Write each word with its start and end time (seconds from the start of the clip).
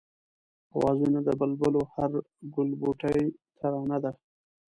آوازونه 0.77 1.19
د 1.27 1.29
بلبلو 1.39 1.81
هر 1.93 2.11
گلبوټی 2.55 3.19
ترانه 3.57 3.97
ده 4.03 4.11